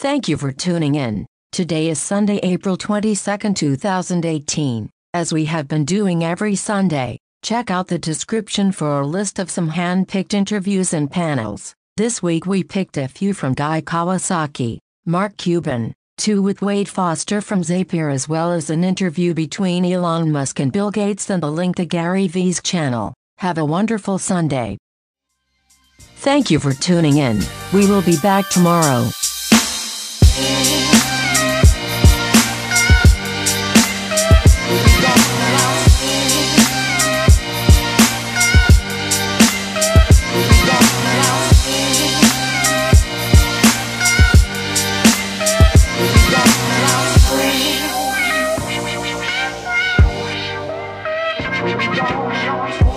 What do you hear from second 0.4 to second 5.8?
tuning in. Today is Sunday, April 22, 2018. As we have